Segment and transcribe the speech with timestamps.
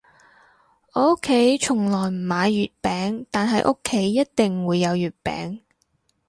[0.93, 5.59] 我屋企從來唔買月餅，但係屋企一定會有月餅